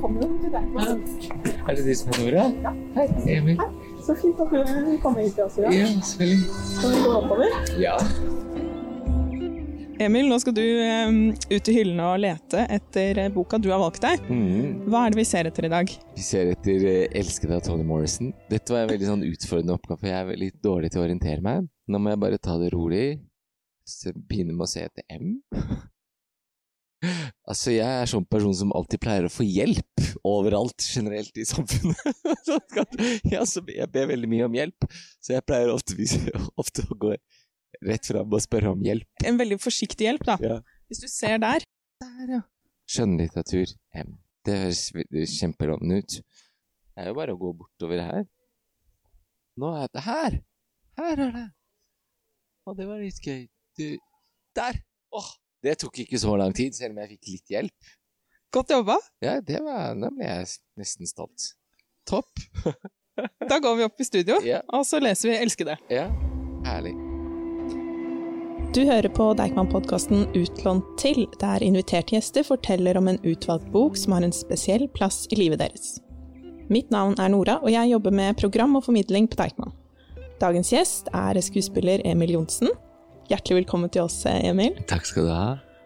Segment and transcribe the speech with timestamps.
[0.00, 1.56] Velkommen til deg.
[1.68, 2.44] Er det du som er Nora?
[2.64, 2.70] Ja.
[2.94, 3.58] Hei, Emil.
[4.00, 5.74] Så fint at du kommer hit til oss i dag.
[5.76, 6.38] Ja, selvfølgelig.
[6.70, 7.58] Skal vi gå oppover?
[7.82, 7.98] Ja.
[10.00, 11.20] Emil, nå skal du um,
[11.52, 14.24] ut i hyllene og lete etter eh, boka du har valgt deg.
[14.32, 14.88] Mm.
[14.88, 15.92] Hva er det vi ser etter i dag?
[16.16, 18.32] Vi ser etter uh, 'Elskede' av Tony Morrison.
[18.48, 21.44] Dette var en veldig sånn utfordrende oppgave, for jeg er veldig dårlig til å orientere
[21.44, 21.68] meg.
[21.92, 23.06] Nå må jeg bare ta det rolig.
[23.84, 25.42] Så begynne med å se etter M.
[27.48, 32.00] altså, jeg er sånn person som alltid pleier å få hjelp overalt generelt i samfunnet.
[33.30, 34.86] Jeg ber veldig mye om hjelp,
[35.22, 35.96] så jeg pleier ofte,
[36.60, 37.14] ofte å gå
[37.86, 39.08] rett fram og spørre om hjelp.
[39.24, 40.36] En veldig forsiktig hjelp, da.
[40.42, 40.58] Ja.
[40.90, 41.64] Hvis du ser der.
[42.02, 42.40] Der, ja.
[42.90, 43.70] Skjønnlitteratur
[44.46, 46.16] Det høres ve- kjempelovende ut.
[46.20, 48.24] Det er jo bare å gå bortover her.
[49.60, 50.38] Nå er det her!
[50.98, 51.46] Her er det!
[52.66, 53.44] Å, det var litt gøy.
[53.78, 53.86] Du
[54.58, 54.80] Der!
[55.16, 55.30] Åh!
[55.62, 57.90] Det tok ikke så lang tid, selv om jeg fikk litt hjelp.
[58.52, 58.96] Godt jobba.
[59.22, 60.46] Ja, det var Nå ble jeg
[60.80, 61.52] nesten stolt.
[62.08, 62.30] Topp!
[63.50, 64.62] Da går vi opp i studio, Ja.
[64.72, 65.74] og så leser vi 'Elskede'.
[65.92, 66.06] Ja,
[66.64, 66.94] herlig.
[68.72, 74.12] Du hører på Deichman-podkasten Utlånt til, der inviterte gjester forteller om en utvalgt bok som
[74.14, 75.98] har en spesiell plass i livet deres.
[76.70, 79.72] Mitt navn er Nora, og jeg jobber med program og formidling på Deichman.
[80.40, 82.70] Dagens gjest er skuespiller Emil Johnsen.
[83.30, 84.74] Hjertelig velkommen til oss, Emil.
[84.90, 85.44] Takk skal du ha.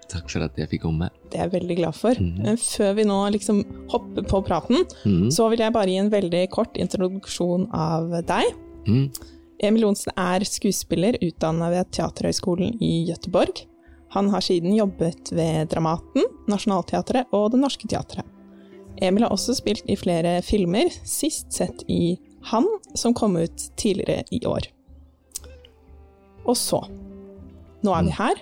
[0.09, 1.09] Takk for at jeg fikk komme.
[1.33, 2.19] Det er jeg veldig glad for.
[2.21, 5.31] Mm Men før vi nå liksom hopper på praten, Mm.
[5.33, 8.55] så vil jeg bare gi en veldig kort introduksjon av deg.
[8.87, 9.11] Mm.
[9.61, 13.67] Emil Johnsen er skuespiller utdanna ved Teaterhøgskolen i Gøteborg.
[14.11, 18.25] Han har siden jobbet ved Dramaten, Nationaltheatret og Det Norske Teatret.
[19.03, 22.19] Emil har også spilt i flere filmer, sist sett i
[22.51, 24.69] Han, som kom ut tidligere i år.
[26.47, 26.83] Og så
[27.85, 28.41] Nå er vi her,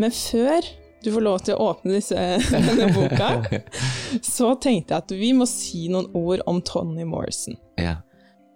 [0.00, 0.66] men før
[1.00, 2.16] du får lov til å åpne disse,
[2.52, 3.60] denne boka,
[4.36, 7.56] så tenkte jeg at vi må si noen ord om Toni Morrison.
[7.80, 8.00] Ja.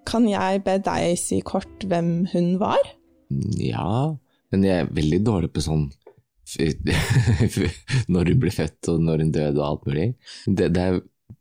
[0.05, 2.81] Kan jeg be deg si kort hvem hun var?
[3.57, 4.15] Ja,
[4.53, 5.89] men jeg er veldig dårlig på sånn
[8.13, 10.11] Når hun ble født og når hun døde og alt mulig.
[10.45, 10.99] Det, det er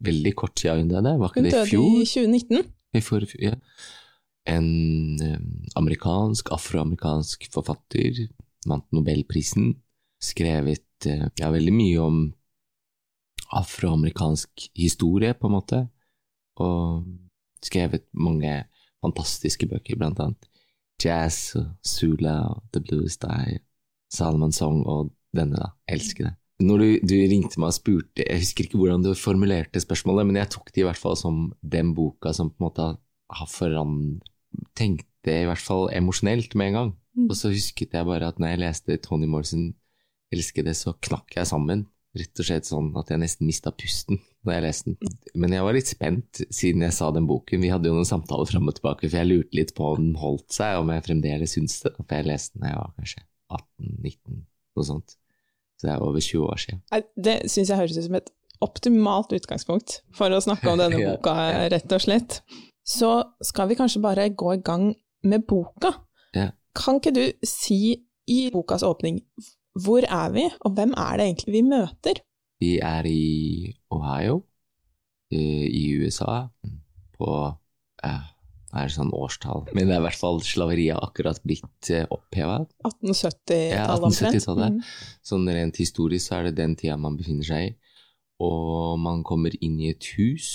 [0.07, 2.71] veldig kort siden hun døde, var ikke Hun det i døde i 2019.
[2.93, 3.57] I for, ja.
[4.49, 4.69] En
[5.23, 5.43] eh,
[5.79, 8.23] amerikansk, afroamerikansk forfatter,
[8.69, 9.73] vant nobelprisen,
[10.23, 12.21] skrevet eh, ja, veldig mye om
[13.53, 15.81] afroamerikansk historie, på en måte,
[16.63, 17.03] og
[17.63, 18.63] skrevet mange
[19.03, 20.49] fantastiske bøker, blant annet
[21.03, 23.59] Jazz, og Sula, og The Blues Die,
[24.13, 26.35] Salman Song og denne, da, Elsker det.
[26.63, 30.37] Når du, du ringte meg og spurte, jeg husker ikke hvordan du formulerte spørsmålet, men
[30.39, 32.85] jeg tok det i hvert fall som den boka som på en måte
[33.33, 34.29] har forandret
[34.77, 36.89] Tenkte i hvert fall emosjonelt med en gang.
[37.17, 37.29] Mm.
[37.29, 39.71] Og så husket jeg bare at når jeg leste Tony Morrison
[40.33, 41.87] elsker det, så knakk jeg sammen.
[42.13, 45.15] Rett og slett sånn at jeg nesten mista pusten da jeg leste den.
[45.39, 47.63] Men jeg var litt spent siden jeg sa den boken.
[47.63, 50.19] Vi hadde jo noen samtaler fram og tilbake, for jeg lurte litt på om den
[50.21, 51.95] holdt seg, om jeg fremdeles syntes det.
[51.97, 54.43] For jeg leste den da jeg var kanskje 18-19,
[54.77, 55.17] noe sånt.
[55.79, 56.83] Så det er over 20 år siden.
[57.29, 58.31] Det syns jeg høres ut som et
[58.63, 61.33] optimalt utgangspunkt for å snakke om denne boka,
[61.73, 62.39] rett og slett.
[62.85, 64.91] Så skal vi kanskje bare gå i gang
[65.27, 65.95] med boka.
[66.77, 67.97] Kan ikke du si
[68.29, 69.21] i bokas åpning
[69.83, 72.19] hvor er vi, og hvem er det egentlig vi møter?
[72.61, 74.43] Vi er i Ohio,
[75.33, 76.43] eh, i USA,
[77.17, 77.29] på
[78.05, 78.27] eh,
[78.73, 79.67] er det sånn årstall?
[79.73, 82.63] Men det er i hvert fall slaveriet akkurat blitt eh, oppheva.
[82.85, 84.77] 1870-tallet Ja, 1870-tallet.
[84.77, 85.19] Mm.
[85.29, 87.73] Sånn rent historisk så er det den tida man befinner seg i.
[88.41, 90.47] Og man kommer inn i et hus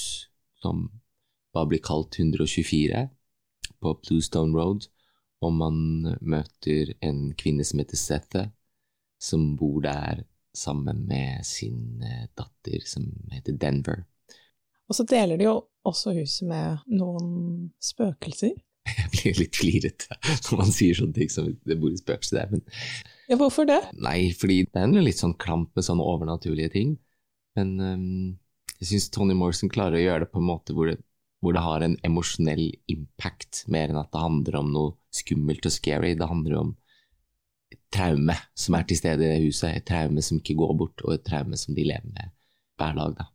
[0.62, 0.88] som
[1.54, 3.06] bare blir kalt 124
[3.78, 4.88] på Bluestone Road,
[5.44, 5.78] og man
[6.20, 8.44] møter en kvinne som heter Sethe,
[9.22, 10.24] som bor der
[10.56, 14.04] sammen med sin eh, datter som heter Denver.
[14.88, 18.56] Og så deler de jo også huset med noen spøkelser.
[18.98, 20.16] Jeg blir litt flirete
[20.48, 22.64] når man sier sånne ting som det bor et spøkelse der, men
[23.28, 23.82] Ja, hvorfor det?
[24.00, 26.94] Nei, fordi det er en litt sånn klamp med sånne overnaturlige ting.
[27.58, 28.38] Men um,
[28.78, 30.96] jeg syns Tony Morrison klarer å gjøre det på en måte hvor det,
[31.42, 35.74] hvor det har en emosjonell impact, mer enn at det handler om noe skummelt og
[35.74, 36.14] scary.
[36.18, 36.74] Det handler om
[37.72, 41.04] et traume som er til stede i det huset, et traume som ikke går bort,
[41.06, 42.32] og et traume som de lever med
[42.78, 43.28] hver dag, da.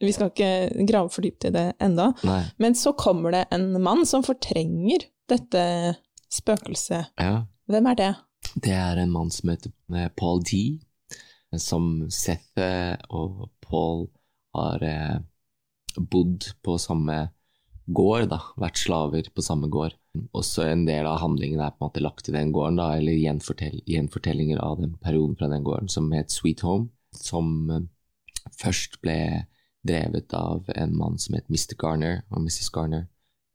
[0.00, 2.12] Vi skal ikke grave for dypt i det enda.
[2.22, 2.42] Nei.
[2.62, 5.62] Men så kommer det en mann som fortrenger dette
[6.30, 7.10] spøkelset.
[7.18, 7.42] Ja.
[7.70, 8.12] Hvem er det?
[8.54, 10.80] Det er en mann som heter eh, Paul D,
[11.58, 14.06] som Seth eh, og Paul
[14.54, 15.18] har eh,
[15.98, 17.18] bodd på samme
[17.96, 19.96] gård, da, vært slaver på samme gård.
[20.36, 23.18] Også en del av handlingen er på en måte lagt til den gården, da, eller
[23.18, 27.86] gjenfortell, gjenfortellinger av den perioden fra den gården, som het Sweet Home, som eh,
[28.58, 29.46] først ble
[29.86, 31.76] drevet av en mann som het Mr.
[31.80, 32.68] Garner og Mrs.
[32.74, 33.06] Garner,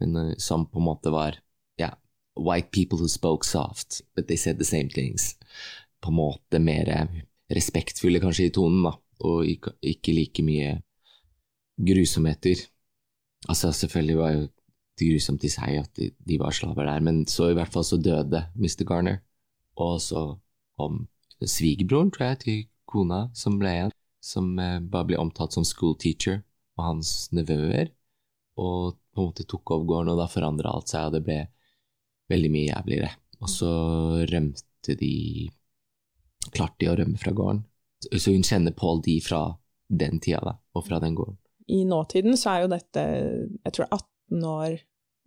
[0.01, 1.37] men uh, som på en måte var
[1.79, 1.93] ja,
[2.35, 5.35] white people who spoke soft, but they said the same things.
[6.01, 6.89] På en måte mer
[7.53, 8.95] respektfulle kanskje i tonen, da,
[9.25, 10.79] og ikke like mye
[11.77, 12.65] grusomheter.
[13.49, 14.37] Altså, selvfølgelig var
[14.99, 17.85] det grusomt i seg at de, de, var slaver der, men så i hvert fall
[17.85, 18.85] så døde Mr.
[18.87, 19.19] Garner,
[19.75, 20.23] og så
[20.79, 21.05] kom
[21.43, 25.97] svigerbroren, tror jeg, til kona som ble igjen, som eh, bare ble omtalt som school
[25.99, 26.41] teacher,
[26.79, 27.91] og hans nevøer,
[28.59, 31.37] og på en måte tok over gården, og da forandra alt seg, og det ble
[32.31, 33.11] veldig mye jævligere.
[33.43, 33.71] Og så
[34.31, 35.13] rømte de
[36.53, 37.63] Klarte de å rømme fra gården.
[38.05, 39.55] Så hun kjenner Paul D fra
[39.89, 41.39] den tida, da, og fra den gården.
[41.71, 43.05] I nåtiden så er jo dette,
[43.65, 44.77] jeg tror 18 år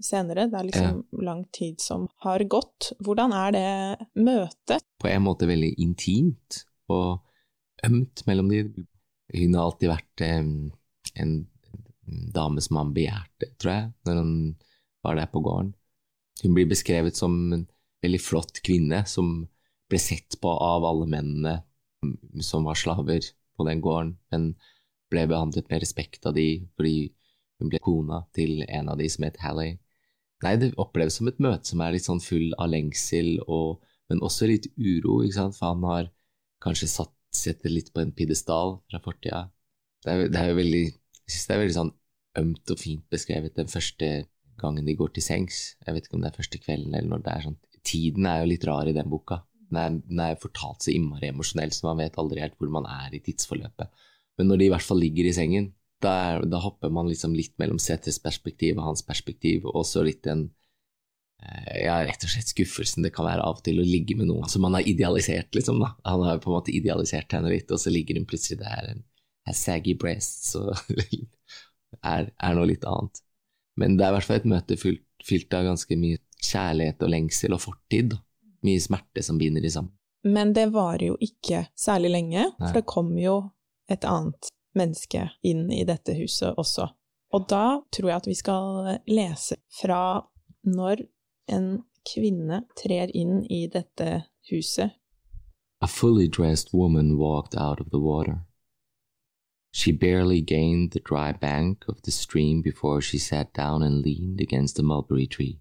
[0.02, 0.46] senere.
[0.50, 1.22] Det er liksom ja.
[1.26, 2.92] lang tid som har gått.
[3.04, 4.86] Hvordan er det møtet?
[5.02, 6.62] På en måte veldig intimt
[6.92, 7.18] og
[7.86, 8.62] ømt mellom de.
[9.34, 10.52] Hun har alltid vært en,
[11.20, 11.34] en
[12.34, 14.32] dame som han begjærte, tror jeg, når han
[15.04, 15.74] var der på gården.
[16.42, 17.66] Hun blir beskrevet som en
[18.04, 19.42] veldig flott kvinne som
[19.90, 21.58] ble sett på av alle mennene
[22.44, 23.26] som var slaver
[23.58, 24.52] på den gården, men
[25.12, 27.10] ble behandlet med respekt av de fordi
[27.58, 29.78] hun ble kona til en av de som het Hallie.
[30.44, 34.22] Nei, det oppleves som et møte som er litt sånn full av lengsel, og, men
[34.22, 36.10] også litt uro, ikke sant, for han har
[36.62, 39.48] kanskje satt setter litt på en pidestall fra fortida.
[40.04, 41.94] Det det er jo veldig Jeg syns det er veldig sånn
[42.40, 44.06] ømt og fint beskrevet den første
[44.58, 45.58] gangen de går til sengs.
[45.84, 47.58] Jeg vet ikke om det er første kvelden eller når det er sånn
[47.88, 49.42] Tiden er jo litt rar i den boka.
[49.68, 52.88] Den er, den er fortalt så innmari emosjonell, så man vet aldri helt hvor man
[52.90, 54.02] er i tidsforløpet.
[54.38, 57.56] Men når de i hvert fall ligger i sengen, da, da hopper man liksom litt
[57.58, 60.44] mellom CTs perspektiv og hans perspektiv, og så litt den
[61.42, 64.30] eh, ja, rett og slett skuffelsen det kan være av og til å ligge med
[64.30, 65.82] noen som man har idealisert, liksom.
[65.82, 65.96] da.
[66.06, 68.94] Han har på en måte idealisert henne litt, og så ligger hun plutselig der,
[69.48, 70.68] en saggy breast, så
[72.14, 73.22] er, er, noe litt annet.
[73.78, 77.10] Men det er i hvert fall et møte fylt, fylt av ganske mye kjærlighet og
[77.10, 78.14] lengsel og fortid.
[78.66, 79.94] Mye smerte som binder de sammen.
[80.26, 83.36] Men det varer jo ikke særlig lenge, for det kommer jo
[83.88, 86.88] et annet menneske inn i dette huset også.
[87.34, 90.02] Og da tror jeg at vi skal lese fra
[90.64, 91.04] når
[91.52, 91.68] en
[92.08, 94.94] kvinne trer inn i dette huset.
[95.80, 98.44] A fully dressed woman walked out of the water.
[99.70, 104.40] She barely gained the dry bank of the stream before she sat down and leaned
[104.40, 105.60] against a mulberry tree.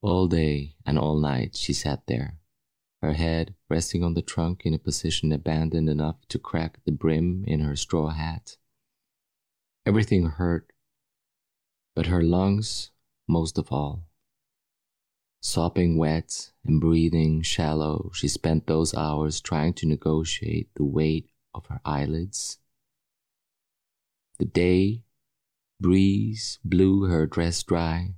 [0.00, 2.38] All day and all night she sat there,
[3.02, 7.44] her head resting on the trunk in a position abandoned enough to crack the brim
[7.46, 8.56] in her straw hat.
[9.84, 10.72] Everything hurt,
[11.96, 12.92] but her lungs
[13.28, 14.04] most of all.
[15.40, 21.66] Sopping wet and breathing shallow, she spent those hours trying to negotiate the weight of
[21.66, 22.58] her eyelids.
[24.38, 25.02] The day
[25.80, 28.14] breeze blew her dress dry.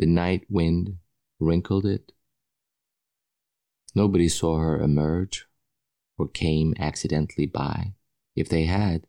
[0.00, 0.98] The night wind
[1.38, 2.12] wrinkled it
[3.94, 5.46] Nobody saw her emerge
[6.18, 7.94] or came accidentally by.
[8.34, 9.06] If they had,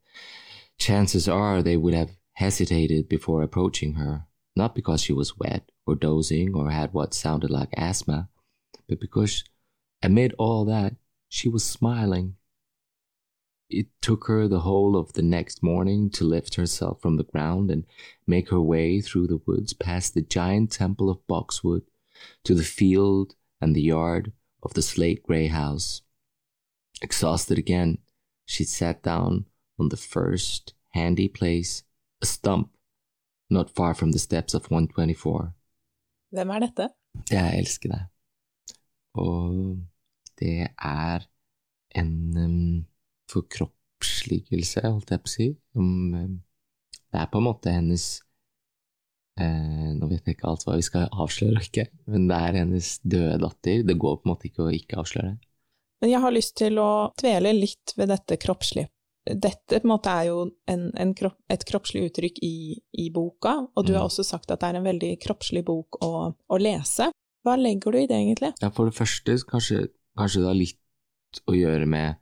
[0.77, 5.95] chances are they would have hesitated before approaching her, not because she was wet or
[5.95, 8.29] dozing or had what sounded like asthma,
[8.87, 9.43] but because
[10.01, 10.95] amid all that
[11.29, 12.35] she was smiling.
[13.69, 17.71] It took her the whole of the next morning to lift herself from the ground
[17.71, 17.85] and
[18.27, 21.83] make her way through the woods past the giant temple of boxwood
[22.43, 26.01] to the field and the yard of the slate gray house.
[27.01, 27.97] Exhausted again,
[28.45, 29.45] she sat down
[29.79, 31.83] on the first handy place,
[32.21, 32.69] a stump,
[33.49, 35.53] not far from the steps of 124.
[36.31, 36.89] Hvem er dette?
[37.29, 38.01] Jeg elsker det.
[39.13, 39.77] Og
[40.39, 41.27] det er
[41.95, 42.85] en um,
[43.29, 45.49] forkroppsligelse, holdt jeg på å si.
[45.77, 46.41] Um,
[47.13, 48.23] det er på en måte hennes
[49.39, 49.72] Eh,
[50.03, 52.89] nå vet jeg ikke alt hva vi skal avsløre og ikke, men det er hennes
[53.03, 53.85] døde datter.
[53.87, 55.37] Det går på en måte ikke å ikke avsløre.
[56.03, 58.89] Men jeg har lyst til å tvele litt ved dette kroppslige.
[59.23, 62.55] Dette på en måte er jo en, en kropp, et kroppslig uttrykk i,
[62.99, 63.97] i, boka, og du mm.
[64.01, 67.07] har også sagt at det er en veldig kroppslig bok å, å, lese.
[67.47, 68.51] Hva legger du i det, egentlig?
[68.59, 69.85] Ja, For det første kanskje,
[70.19, 72.19] kanskje det har litt å gjøre med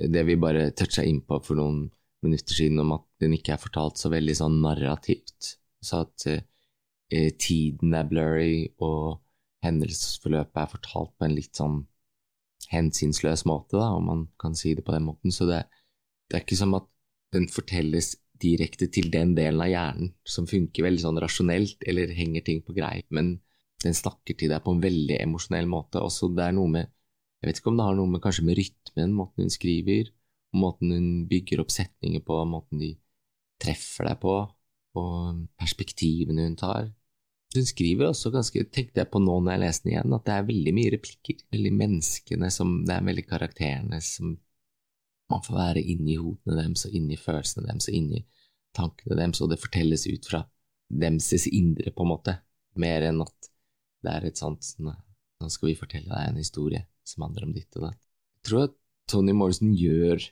[0.00, 1.90] det vi bare toucha innpå for noen
[2.24, 6.26] minutter siden, om at den ikke er fortalt så veldig sånn narrativt så at
[7.10, 9.20] eh, tiden er blurry, og
[9.64, 11.82] hendelsesforløpet er fortalt på en litt sånn
[12.70, 15.34] hensynsløs måte, da, om man kan si det på den måten.
[15.34, 15.64] Så det,
[16.30, 16.86] det er ikke som at
[17.34, 22.46] den fortelles direkte til den delen av hjernen som funker veldig sånn rasjonelt, eller henger
[22.46, 23.36] ting på greip, men
[23.84, 26.02] den snakker til deg på en veldig emosjonell måte.
[26.04, 26.90] Også det er noe med
[27.40, 30.10] Jeg vet ikke om det har noe med kanskje med rytmen, måten hun skriver,
[30.60, 32.90] måten hun bygger opp setninger på, måten de
[33.64, 34.34] treffer deg på,
[35.00, 36.90] og perspektivene hun tar.
[37.50, 40.34] Hun skriver også ganske, tenkte jeg på nå når jeg leste den igjen, at det
[40.36, 44.36] er veldig mye replikker, veldig menneskene som, det er veldig karakterene som
[45.30, 48.22] man får være inni hodene deres og inni følelsene deres og inni
[48.76, 50.44] tankene deres, og det fortelles ut fra
[50.90, 52.36] deres indre, på en måte,
[52.78, 53.50] mer enn at
[54.04, 54.94] det er et sånt nå
[55.48, 58.00] skal vi fortelle deg en historie som handler om ditt og datt.
[58.40, 58.76] Jeg tror at
[59.10, 60.22] Tony Morrison gjør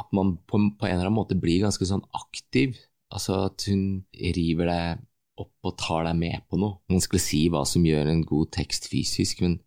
[0.00, 2.76] at man på, på, en eller annen måte blir ganske sånn aktiv.
[3.14, 4.04] Altså at hun
[4.36, 5.04] river deg
[5.40, 6.78] opp og tar deg med på noe.
[6.90, 9.58] Man skulle si hva som gjør en god tekst fysisk, men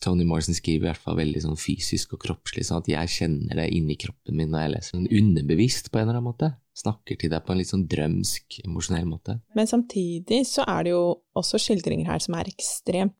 [0.00, 3.60] Tony Morrison skriver i hvert fall veldig sånn fysisk og kroppslig, sånn at jeg kjenner
[3.60, 6.52] det inni kroppen min når jeg leser den, underbevisst på en eller annen måte.
[6.80, 9.36] Snakker til deg på en litt sånn drømsk, emosjonell måte.
[9.58, 11.04] Men samtidig så er det jo
[11.36, 13.16] også skildringer her som er ekstremt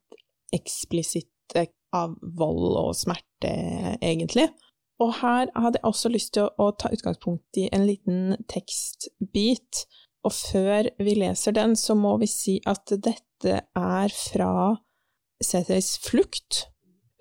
[0.57, 1.67] eksplisitte
[1.97, 3.53] av vold og smerte,
[4.01, 4.49] egentlig.
[5.01, 9.85] Og her hadde jeg også lyst til å, å ta utgangspunkt i en liten tekstbit,
[10.27, 14.53] og før vi leser den, så må vi si at dette er fra
[15.41, 16.67] Cetheys flukt.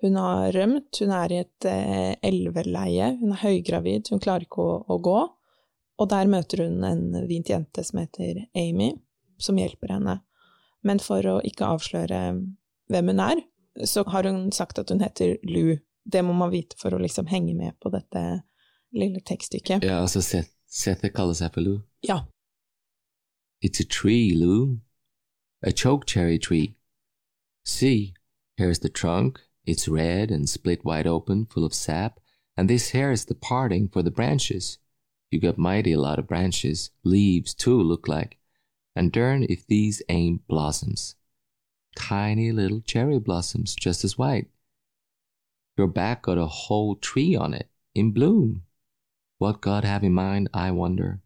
[0.00, 4.64] Hun har rømt, hun er i et eh, elveleie, hun er høygravid, hun klarer ikke
[4.64, 5.18] å, å, gå.
[6.00, 8.94] Og der møter hun en vint jente som heter Amy,
[9.40, 10.18] som hjelper henne.
[10.84, 12.20] Men for å ikke avsløre
[12.90, 13.42] hvem hun er,
[13.84, 15.76] så har hun sagt at hun heter Lou.
[16.04, 18.24] Det må man vite for å liksom henge med på dette
[18.96, 19.84] lille tekststykket.
[19.84, 20.24] Ja, altså
[20.70, 21.80] Sethe kaller seg for Lou?
[22.06, 22.22] Ja.
[23.62, 24.80] It's a tree, Lou.
[25.62, 26.76] A choke cherry tree.
[27.64, 28.14] See,
[28.56, 29.40] here's the trunk.
[29.66, 32.20] It's red and split wide open, full of sap,
[32.56, 34.78] and this here is the parting for the branches.
[35.30, 38.38] You got mighty a lot of branches, leaves too, look like.
[38.96, 41.16] And darn if these ain't blossoms.
[41.94, 44.48] Tiny little cherry blossoms, just as white.
[45.76, 48.62] Your back got a whole tree on it, in bloom.
[49.38, 51.20] What God have in mind, I wonder.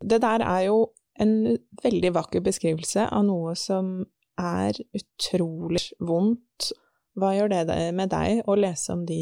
[0.00, 4.00] Det der er jo en veldig vakker beskrivelse av noe som
[4.40, 6.72] er utrolig vondt.
[7.14, 9.20] Hva gjør det med deg å lese om de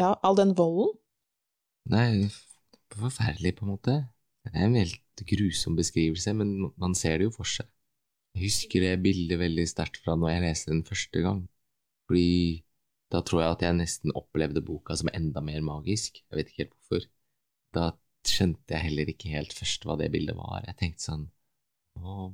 [0.00, 0.96] ja, all den volden?
[1.90, 2.30] Nei,
[2.94, 3.96] forferdelig, på en måte.
[4.46, 7.68] Det er en helt grusom beskrivelse, men man ser det jo for seg.
[8.34, 11.40] Jeg husker det bildet veldig sterkt fra når jeg leste den første gang,
[12.06, 12.62] fordi
[13.10, 16.22] da tror jeg at jeg nesten opplevde boka som enda mer magisk.
[16.22, 17.08] Jeg vet ikke helt hvorfor.
[17.74, 17.86] Da
[18.28, 20.64] skjønte jeg heller ikke helt først hva det bildet var.
[20.66, 21.26] Jeg tenkte sånn
[22.00, 22.30] Åh,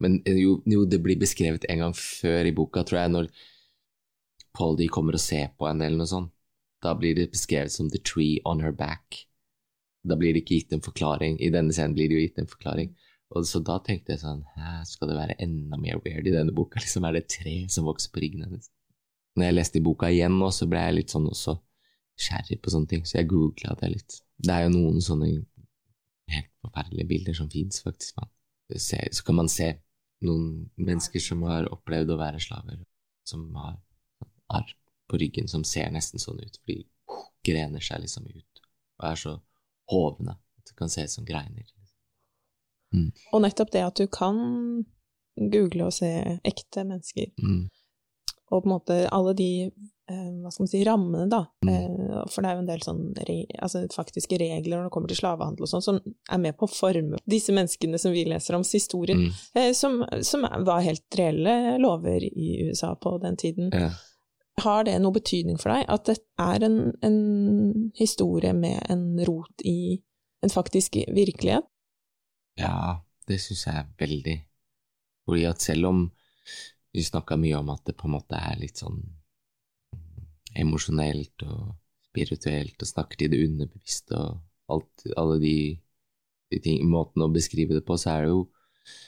[0.00, 3.30] men eh, jo, jo, det blir beskrevet en gang før i boka, tror jeg, når
[4.56, 6.32] Poldy kommer og ser på henne, eller noe sånt.
[6.80, 9.26] Da blir det beskrevet som The Tree on Her Back.
[10.00, 11.36] Da blir det ikke gitt en forklaring.
[11.44, 12.94] I denne scenen blir det jo gitt en forklaring.
[13.36, 16.54] Og så da tenkte jeg sånn Hæ, skal det være enda mer weird i denne
[16.56, 16.80] boka?
[16.82, 18.70] Liksom er det et tre som vokser på ryggen hennes?
[19.36, 21.60] Når jeg leste i boka igjen nå, så ble jeg litt sånn også
[22.20, 24.18] skjærrig på sånne ting, så jeg googla det litt.
[24.40, 25.30] Det er jo noen sånne
[26.30, 28.20] helt forferdelige bilder som fins, faktisk.
[28.20, 28.30] Man.
[28.76, 29.72] Så kan man se
[30.26, 32.82] noen mennesker som har opplevd å være slaver,
[33.26, 33.78] som har
[34.52, 34.76] arr
[35.10, 36.84] på ryggen som ser nesten sånn ut, for de
[37.46, 38.50] grener seg liksom ut
[39.00, 39.34] og er så
[39.90, 41.66] hovne at det kan se ut som greiner.
[42.94, 43.10] Mm.
[43.32, 44.36] Og nettopp det at du kan
[45.38, 46.10] google og se
[46.46, 47.62] ekte mennesker, mm.
[48.50, 49.50] og på en måte alle de
[50.10, 51.40] hva skal man si, rammene, da.
[51.64, 51.70] Mm.
[51.72, 53.00] Eh, for det er jo en del sånn
[53.62, 56.72] altså, faktiske regler når det kommer til slavehandel og sånn, som er med på å
[56.72, 59.30] forme disse menneskene som vi leser oms historier, mm.
[59.60, 63.70] Eh, som, som, var helt reelle lover i USA på den tiden.
[63.74, 63.92] Ja.
[64.60, 67.20] Har det noe betydning for deg at det er en, en
[67.96, 70.00] historie med en rot i
[70.44, 71.64] en faktisk virkelighet?
[72.60, 74.36] Ja, det syns jeg er veldig.
[75.28, 76.02] Fordi at selv om
[76.92, 78.98] vi snakka mye om at det på en måte er litt sånn
[80.58, 81.74] emosjonelt og
[82.10, 84.40] spirituelt og snakker til det underbevisste og
[84.70, 85.56] alt, alle de,
[86.50, 88.40] de ting, måten å beskrive det på, så er det jo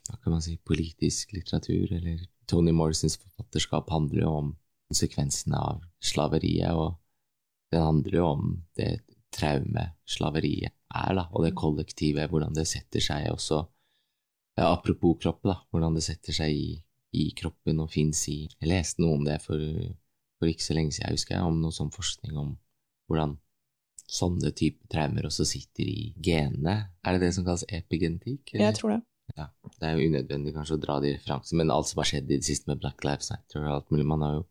[0.09, 2.21] hva kan man si, politisk litteratur, eller
[2.51, 4.53] Tony Morrisons forfatterskap handler jo om
[4.91, 6.99] konsekvensene av slaveriet, og
[7.73, 8.47] den handler jo om
[8.79, 8.93] det
[9.33, 13.63] traumet slaveriet er, da, og det kollektive, hvordan det setter seg også.
[14.59, 16.75] Ja, Apropos kropp, da, hvordan det setter seg i,
[17.17, 18.43] i kroppen og fins i.
[18.59, 19.57] Jeg leste noe om det for
[20.43, 22.57] for ikke så lenge siden, husker jeg, om noe sånn forskning om
[23.07, 23.37] hvordan
[24.11, 26.75] sånne type traumer også sitter i genene.
[27.07, 28.57] Er det det som kalles epigenetikk?
[28.59, 29.03] Jeg tror det.
[29.39, 29.47] Ja,
[29.79, 32.41] Det er jo unødvendig kanskje å dra de referansene, men alt som har skjedd i
[32.41, 34.43] det siste med Black Lives Matter og alt mulig Man har jo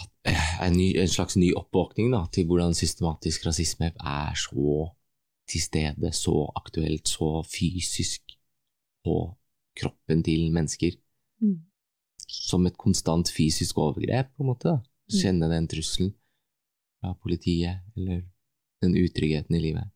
[0.00, 4.88] hatt eh, en, ny, en slags ny oppvåkning da, til hvordan systematisk rasisme er så
[5.48, 8.34] til stede, så aktuelt, så fysisk
[9.04, 9.20] på
[9.78, 10.96] kroppen til mennesker.
[11.44, 11.67] Mm
[12.30, 14.68] som et konstant fysisk overgrep, på en måte.
[14.68, 14.78] da.
[15.08, 15.20] Mm.
[15.20, 16.14] Kjenne den trusselen.
[16.98, 18.24] fra politiet, eller
[18.82, 19.86] den utryggheten i livet.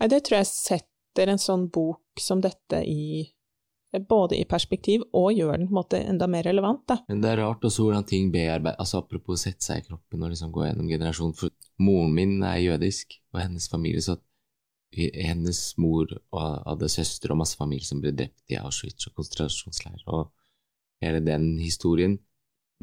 [0.00, 3.28] Nei, det tror jeg setter en sånn bok som dette i
[4.08, 6.96] både i perspektiv og gjør den på en måte enda mer relevant, da.
[7.06, 10.32] Men det er rart også hvordan ting bearbeider Altså apropos sette seg i kroppen og
[10.32, 14.18] liksom gå gjennom generasjon, for moren min er jødisk, og hennes familie så
[14.94, 20.04] hennes mor og hadde søster og masse familie som ble drept i Auschwitz og konsentrasjonsleir,
[20.06, 20.30] og
[21.04, 22.18] hele den historien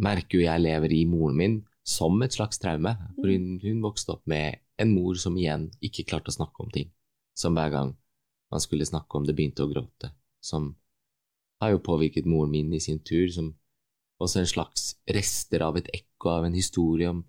[0.01, 4.13] merker jo jeg lever i moren min som et slags traume, for hun, hun vokste
[4.15, 6.91] opp med en mor som igjen ikke klarte å snakke om ting,
[7.37, 7.95] som hver gang
[8.51, 10.11] man skulle snakke om det, begynte å gråte,
[10.43, 10.73] som
[11.61, 13.53] har jo påvirket moren min i sin tur, som
[14.21, 17.23] også en slags rester av et ekko av en historie om,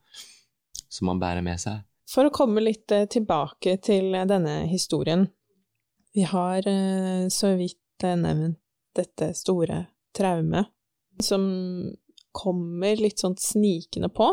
[0.88, 1.84] som man bærer med seg.
[2.12, 5.26] For å komme litt eh, tilbake til denne historien.
[6.12, 8.58] Vi har eh, så vidt eh, nevnt
[8.92, 10.68] dette store traumet,
[11.20, 11.42] som
[12.32, 14.30] kommer litt sånn snikende på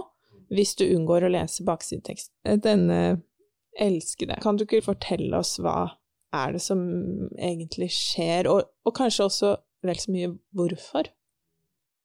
[0.50, 2.32] hvis du unngår å lese baksidetekst.
[2.64, 3.20] Denne
[3.80, 5.92] elskede, kan du ikke fortelle oss hva
[6.36, 6.82] er det som
[7.38, 9.54] egentlig skjer, og, og kanskje også
[9.86, 11.10] vel så mye hvorfor?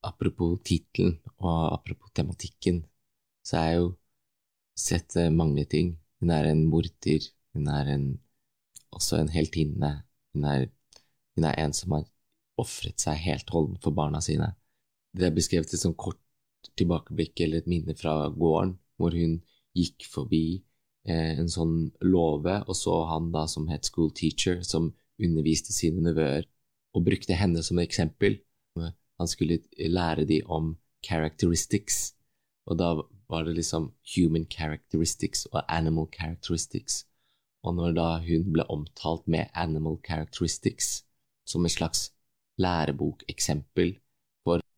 [0.04, 2.82] Apropos tittelen og apropos tematikken,
[3.44, 3.88] så er jo
[4.76, 5.94] sett mange ting.
[6.20, 7.24] Hun er en morder,
[7.56, 8.06] hun er en,
[8.92, 9.94] også en heltinne,
[10.34, 10.48] hun
[11.34, 12.04] hun er en som har
[12.60, 14.52] ofret seg helt holden for barna sine.
[15.14, 16.20] Det er beskrevet et sånn kort
[16.78, 19.38] tilbakeblikk eller et minne fra gården, hvor hun
[19.76, 20.44] gikk forbi
[21.06, 24.92] eh, en sånn låve, og så han da som het school teacher, som
[25.22, 26.48] underviste sine nevøer,
[26.94, 28.40] og brukte henne som eksempel.
[29.18, 30.72] Han skulle lære dem om
[31.06, 32.14] characteristics,
[32.66, 32.94] og da
[33.30, 37.04] var det liksom human characteristics og animal characteristics.
[37.64, 41.04] Og når da hun ble omtalt med animal characteristics
[41.46, 42.10] som et slags
[42.58, 44.03] lærebokseksempel for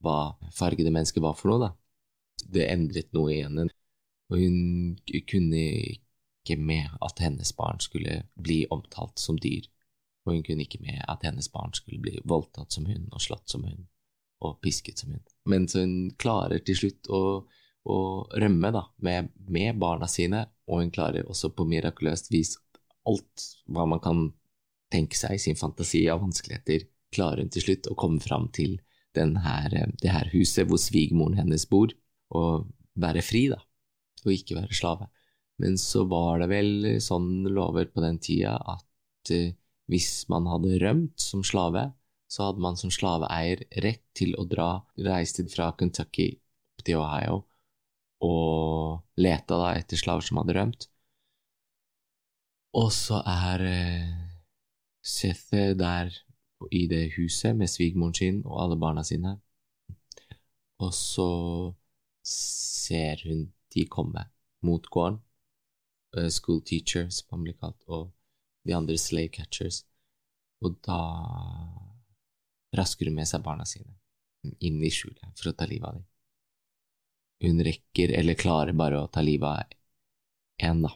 [0.06, 1.72] hva fargede mennesker var for noe, da,
[2.54, 3.68] det endret noe i henne.
[4.30, 4.96] Og hun
[5.30, 5.62] kunne
[6.46, 9.66] ikke med at hennes barn skulle bli omtalt som dyr.
[10.26, 13.50] Og hun kunne ikke med at hennes barn skulle bli voldtatt som hun, og slått
[13.50, 13.86] som hun,
[14.42, 15.22] og pisket som hun.
[15.46, 17.22] Men så hun klarer til slutt å,
[17.86, 17.98] å
[18.34, 22.56] rømme da, med, med, barna sine, og hun klarer også på mirakuløst vis
[23.06, 24.26] alt hva man kan
[24.90, 28.80] tenke seg i sin fantasi av vanskeligheter, klarer hun til slutt å komme fram til
[29.16, 31.92] her, det her huset hvor svigermoren hennes bor,
[32.34, 33.60] og være fri, da,
[34.24, 35.08] og ikke være slave.
[35.62, 39.54] Men så var det vel sånn lover på den tida at uh,
[39.88, 41.88] hvis man hadde rømt som slave,
[42.28, 47.44] så hadde man som slaveeier rett til å dra reistid fra Kentucky opp til Ohio
[48.26, 50.88] og leta da etter slaver som hadde rømt.
[52.76, 53.62] Og så er
[55.06, 56.10] Seth der
[56.72, 59.36] i det huset med svigermoren sin og alle barna sine,
[60.82, 61.28] og så
[62.26, 64.26] ser hun de komme
[64.64, 65.20] mot gården.
[66.16, 68.10] Uh, school teacher, som han blir kalt, og
[68.64, 69.84] de andre slave catchers.
[70.64, 71.00] Og da
[72.76, 73.92] rasker hun med seg barna sine
[74.64, 76.06] inn i skjulet for å ta livet av dem.
[77.44, 80.92] Hun rekker, eller klarer bare å ta livet av én, da.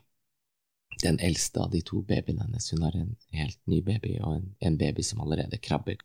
[1.01, 2.71] Den eldste av de to babyene hennes.
[2.73, 6.03] Hun har en helt ny baby, og en, en baby som allerede krabber,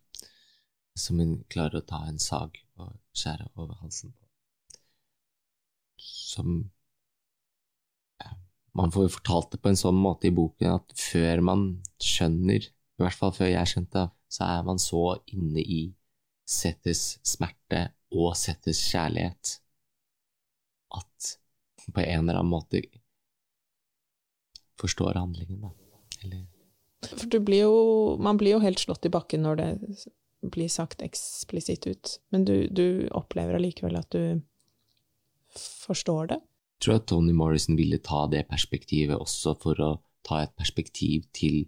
[0.95, 4.25] som hun klarer å ta en sag og skjære over halsen på
[6.35, 6.71] som
[8.75, 11.61] Man får jo fortalt det på en sånn måte i boken at før man
[12.03, 15.79] skjønner, i hvert fall før jeg skjønte, så er man så inne i
[16.43, 19.53] Settes smerte og Settes kjærlighet
[20.99, 21.29] at
[21.85, 22.83] på en eller annen måte
[24.81, 25.71] forstår handlingen, da.
[26.23, 26.45] Eller
[27.05, 29.69] For du blir jo Man blir jo helt slått i bakken når det
[30.53, 34.41] blir sagt eksplisitt ut, men du, du opplever allikevel at du
[35.55, 36.37] forstår det.
[36.75, 39.89] Jeg tror at Tony Morrison ville ta det perspektivet også for å
[40.27, 41.63] ta et perspektiv til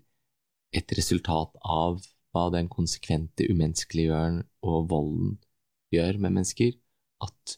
[0.75, 2.03] et resultat av
[2.35, 5.37] hva den konsekvente umenneskeliggjøren og volden
[5.95, 6.75] gjør med mennesker.
[7.23, 7.57] At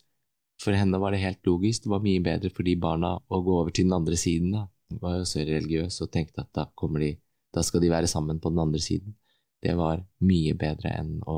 [0.62, 3.60] for henne var det helt logisk, det var mye bedre for de barna å gå
[3.62, 4.54] over til den andre siden.
[4.56, 4.68] da.
[4.90, 6.66] Var jo så religiøs og tenkte at da,
[7.00, 7.10] de,
[7.54, 9.16] da skal de være sammen på den andre siden.
[9.62, 11.38] Det var mye bedre enn å,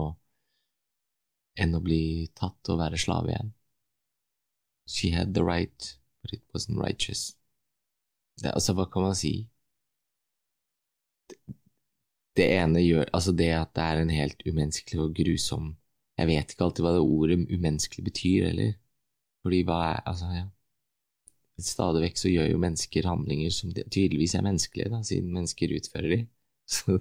[1.59, 3.51] enn å bli tatt og være slave igjen.
[4.87, 7.35] She had the right, but it wasn't righteous.
[8.41, 9.33] Det, altså, hva kan man si?
[11.29, 11.37] Det,
[12.39, 15.75] det ene gjør Altså, det at det er en helt umenneskelig og grusom
[16.17, 18.73] Jeg vet ikke alltid hva det ordet umenneskelig betyr, eller
[19.43, 20.47] Fordi hva er Altså, ja.
[21.65, 26.15] Stadig vekk så gjør jo mennesker handlinger som tydeligvis er menneskelige, da, siden mennesker utfører
[26.15, 26.21] de.
[26.75, 26.97] Så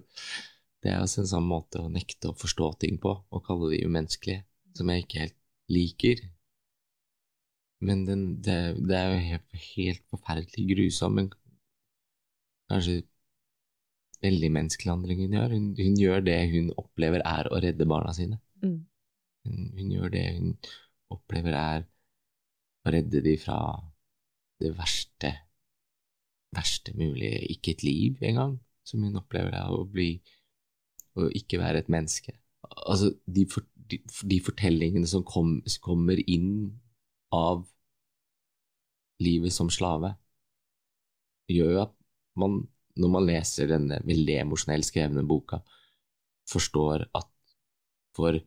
[0.81, 3.83] det er også en sånn måte å nekte å forstå ting på, og kalle de
[3.87, 4.45] umenneskelige,
[4.77, 5.39] som jeg ikke helt
[5.71, 6.23] liker.
[7.81, 11.31] men den, det, det, er jo helt, helt forferdelig grusom, men
[12.69, 13.01] kanskje
[14.21, 15.55] veldig menneskelig handling hun gjør.
[15.55, 18.41] Hun, hun, gjør det hun opplever er å redde barna sine.
[18.61, 18.83] Mm.
[19.49, 20.53] Hun, hun, gjør det hun
[21.15, 21.87] opplever er
[22.85, 23.59] å redde dem fra
[24.61, 25.33] det verste,
[26.55, 30.13] verste mulige Ikke et liv engang, som hun opplever det å bli
[31.19, 32.37] Å ikke være et menneske.
[32.87, 33.99] Altså, de, for, de,
[34.31, 36.79] de fortellingene som kom, kommer inn
[37.35, 37.65] av
[39.21, 40.13] livet som slave,
[41.51, 41.97] gjør at
[42.39, 42.61] man,
[42.95, 45.61] når man leser denne veldig emosjonelt skrevne boka,
[46.51, 47.29] forstår at
[48.17, 48.39] for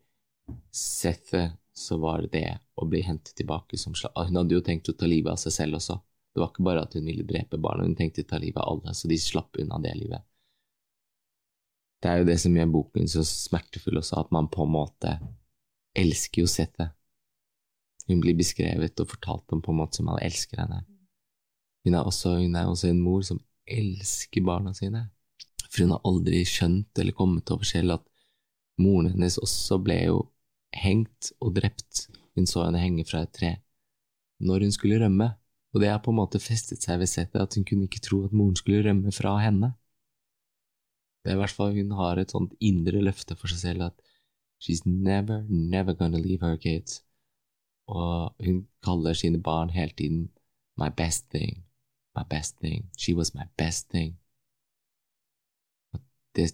[0.73, 1.36] Seth
[1.73, 4.93] så var det det å bli hentet tilbake som slave Hun hadde jo tenkt å
[4.97, 5.97] ta livet av seg selv også.
[6.33, 8.69] Det var ikke bare at hun ville drepe barna, hun tenkte å ta livet av
[8.71, 10.25] alle, så de slapp unna det livet.
[12.01, 15.13] Det er jo det som gjør boken så smertefull også, at man på en måte
[15.97, 16.89] elsker jo Sette.
[18.09, 20.81] Hun blir beskrevet og fortalt om på en måte som man elsker henne.
[21.86, 25.05] Hun er også, hun er også en mor som elsker barna sine,
[25.69, 28.09] for hun har aldri skjønt eller kommet over selv at
[28.81, 30.19] moren hennes også ble jo
[30.73, 32.07] hengt og drept.
[32.36, 33.55] Hun så henne henge fra et tre
[34.43, 35.29] når hun skulle rømme,
[35.73, 38.23] og det har på en måte festet seg ved settet at hun kunne ikke tro
[38.25, 39.73] at moren skulle rømme fra henne.
[41.23, 44.01] Det er i hvert fall Hun har et sånt indre løfte for seg selv at
[44.59, 47.03] she's never, never gonna leave her kids.
[47.88, 50.29] Og hun kaller sine barn hele tiden
[50.77, 51.63] my best thing,
[52.15, 54.17] my best thing, she was my best thing.
[55.93, 56.01] Og
[56.36, 56.51] det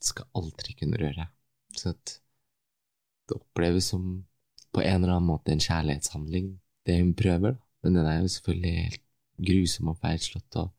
[0.00, 1.26] skal aldri kunne røre.
[1.76, 2.20] Så at
[3.28, 4.08] det oppleves som
[4.74, 6.50] på en eller annen måte en kjærlighetshandling,
[6.86, 9.04] det hun prøver, men den er jo selvfølgelig helt
[9.48, 10.72] grusom og feilslått og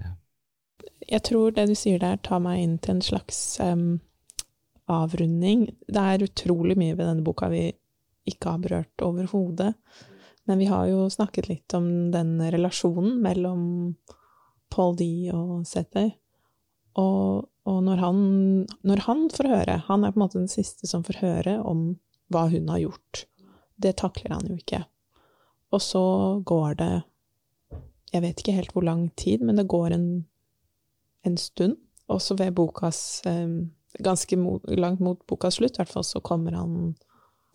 [0.00, 0.16] ja.
[1.06, 4.00] Jeg tror det du sier der, tar meg inn til en slags um,
[4.90, 5.68] avrunding.
[5.86, 7.68] Det er utrolig mye ved denne boka vi
[8.28, 9.74] ikke har berørt overhodet.
[10.44, 13.62] Men vi har jo snakket litt om den relasjonen mellom
[14.72, 16.10] Paul D og Setter.
[17.00, 18.18] Og, og når, han,
[18.84, 21.94] når, han, får høre Han er på en måte den siste som får høre om
[22.32, 23.24] hva hun har gjort.
[23.80, 24.82] Det takler han jo ikke.
[25.72, 26.04] Og så
[26.44, 26.92] går det
[28.12, 30.08] Jeg vet ikke helt hvor lang tid, men det går en,
[31.24, 31.80] en stund.
[32.06, 33.64] Også ved bokas eh,
[34.02, 36.96] Ganske mot, langt mot bokas slutt, i hvert fall, så kommer han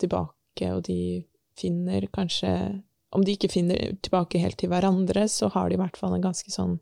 [0.00, 1.22] tilbake, og de
[1.58, 5.98] finner kanskje Om de ikke finner tilbake helt til hverandre, så har de i hvert
[5.98, 6.78] fall en ganske sånn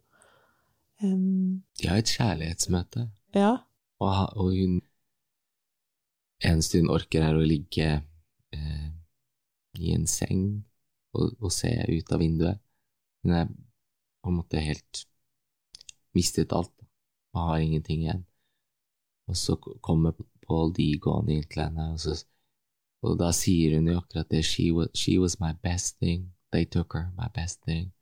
[1.02, 3.56] um, De har et kjærlighetsmøte, ja.
[4.00, 4.80] og, og hun
[6.38, 7.86] Eneste hun orker, er å ligge
[8.54, 8.90] eh,
[9.74, 10.44] i en seng
[11.10, 12.60] og, og, se ut av vinduet.
[13.26, 15.00] Hun er på en måte helt
[16.14, 16.70] mistet alt
[17.34, 18.22] og har ingenting igjen.
[19.26, 20.14] Og så kommer
[20.46, 22.14] Paul D gående inn til henne, og så
[23.06, 24.42] og da sier hun jo akkurat det.
[24.44, 26.32] She was, she was my best thing.
[26.52, 27.92] They took her, my best thing.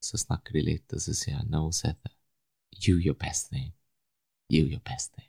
[0.00, 2.14] Så snakker de litt, og så sier han no, Seth.
[2.78, 3.74] You your best thing.
[4.48, 5.28] You your best thing.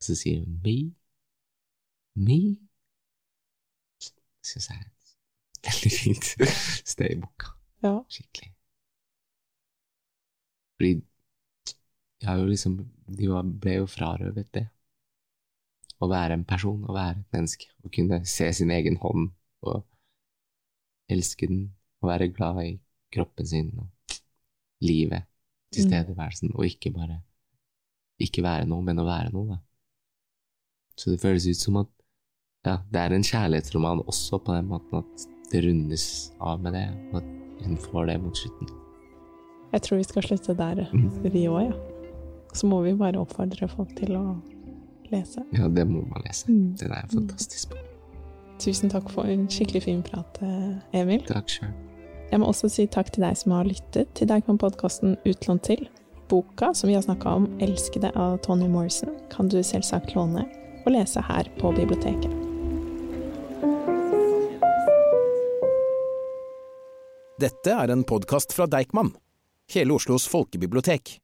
[0.00, 0.76] Så sier hun me?
[2.14, 2.40] Me?
[4.00, 4.90] Det syns jeg er
[5.68, 6.28] veldig fint
[6.92, 7.54] sted i boka.
[7.84, 7.94] Ja.
[8.08, 8.52] Skikkelig.
[10.76, 10.92] Fordi
[12.20, 12.76] jeg har jo liksom
[13.08, 13.28] De
[13.60, 14.66] ble jo frarøvet det
[16.00, 19.26] å være en person, å være et menneske, å kunne se sin egen hånd
[19.68, 19.82] og
[21.12, 21.66] elske den,
[22.00, 22.70] og være glad i
[23.12, 24.16] kroppen sin og
[24.80, 25.26] livet,
[25.74, 27.18] tilstedeværelsen, og ikke bare
[28.20, 29.60] ikke være noe, men å være noe, da.
[31.00, 31.90] Så det føles ut som at
[32.66, 36.04] ja, det er en kjærlighetsroman også på den måten at det rundes
[36.44, 38.68] av med det, og at hun får det mot slutten.
[39.72, 40.82] Jeg tror vi skal slutte der,
[41.24, 41.78] vi òg, ja.
[42.52, 44.24] Så må vi bare oppfordre folk til å
[45.12, 45.44] lese.
[45.54, 46.50] Ja, det må man lese.
[46.50, 46.74] Mm.
[46.80, 47.84] Den er fantastisk bra.
[48.60, 51.22] Tusen takk for en skikkelig fin prat, eh, Emil.
[51.28, 51.70] Takk sjøl.
[52.30, 55.88] Jeg må også si takk til deg som har lyttet til Deichman-podkasten Utlånt til.
[56.30, 60.44] Boka som vi har snakka om, 'Elskede' av Tony Morrison, kan du selvsagt låne
[60.86, 62.30] og lese her på biblioteket.
[67.40, 69.10] Dette er en podkast fra Deichman,
[69.72, 71.18] hele Oslos folkebibliotek.